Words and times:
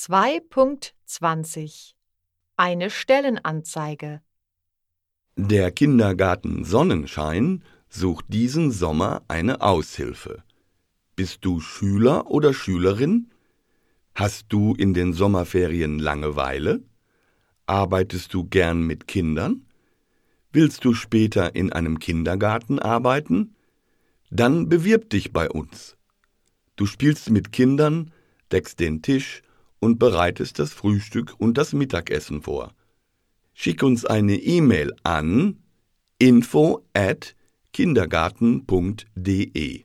2.20 0.00 1.92
Eine 2.56 2.88
Stellenanzeige 2.88 4.22
Der 5.36 5.70
Kindergarten 5.72 6.64
Sonnenschein 6.64 7.62
sucht 7.90 8.24
diesen 8.28 8.70
Sommer 8.70 9.20
eine 9.28 9.60
Aushilfe. 9.60 10.42
Bist 11.16 11.44
du 11.44 11.60
Schüler 11.60 12.30
oder 12.30 12.54
Schülerin? 12.54 13.30
Hast 14.14 14.46
du 14.48 14.74
in 14.74 14.94
den 14.94 15.12
Sommerferien 15.12 15.98
Langeweile? 15.98 16.82
Arbeitest 17.66 18.32
du 18.32 18.44
gern 18.44 18.86
mit 18.86 19.06
Kindern? 19.06 19.66
Willst 20.50 20.86
du 20.86 20.94
später 20.94 21.54
in 21.54 21.74
einem 21.74 21.98
Kindergarten 21.98 22.78
arbeiten? 22.78 23.54
Dann 24.30 24.70
bewirb 24.70 25.10
dich 25.10 25.34
bei 25.34 25.50
uns. 25.50 25.98
Du 26.76 26.86
spielst 26.86 27.28
mit 27.28 27.52
Kindern, 27.52 28.12
deckst 28.50 28.80
den 28.80 29.02
Tisch 29.02 29.42
und 29.80 29.98
bereitest 29.98 30.60
das 30.60 30.72
Frühstück 30.72 31.34
und 31.38 31.58
das 31.58 31.72
Mittagessen 31.72 32.42
vor. 32.42 32.72
Schick 33.54 33.82
uns 33.82 34.04
eine 34.04 34.36
E-Mail 34.36 34.94
an 35.02 35.56
info 36.18 36.84
at 36.94 37.34
kindergarten.de 37.72 39.82